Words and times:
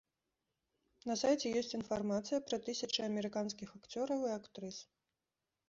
На 1.09 1.17
сайце 1.21 1.51
ёсць 1.61 1.75
інфармацыя 1.79 2.39
пра 2.49 2.57
тысячы 2.71 2.99
амерыканскіх 3.11 3.69
акцёраў 3.79 4.27
і 4.29 4.35
актрыс. 4.41 4.77